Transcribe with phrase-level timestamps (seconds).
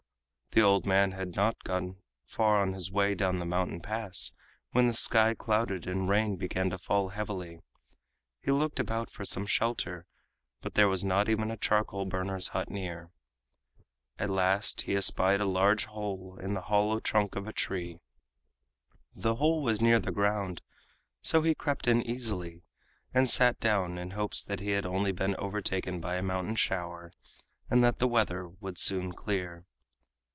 [0.53, 1.95] The old man had not gone
[2.25, 4.33] far on his way down the mountain pass
[4.71, 7.61] when the sky clouded and rain began to fall heavily.
[8.41, 10.05] He looked about for some shelter,
[10.59, 13.11] but there was not even a charcoal burner's hut near.
[14.19, 18.01] At last he espied a large hole in the hollow trunk of a tree.
[19.15, 20.61] The hole was near the ground,
[21.21, 22.61] so he crept in easily,
[23.13, 27.13] and sat down in hopes that he had only been overtaken by a mountain shower,
[27.69, 29.63] and that the weather would soon clear.